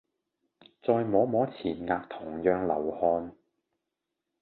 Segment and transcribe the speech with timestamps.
[0.81, 3.35] 再摸摸前額同樣流汗